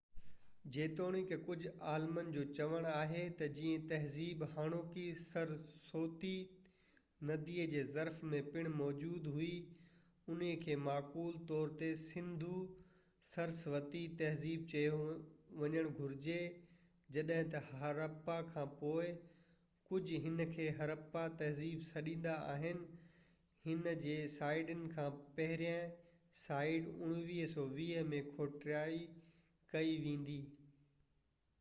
[0.75, 6.35] جيتوڻيڪ ڪجهه عالمن جو چوڻ آهي ته جئين تهذيب هاڻوڪي سرسوتي
[7.31, 9.49] ندي جي ظرف ۾ پڻ موجود هئي
[10.33, 15.01] انهي کي معقول طور تي سنڌو-سرسوتي تهذيب چيو
[15.63, 16.37] وڃڻ گهرجي
[17.17, 22.81] جڏهن ته هراپا کان پوءِ ڪجهه هن کي هراپا تهذيب سڏيندا آهن
[23.73, 25.91] ان جي سائيٽن مان پهريئن
[26.45, 29.05] سائيٽ 1920 ۾ کوٽائي
[29.75, 30.39] ڪئي ويندي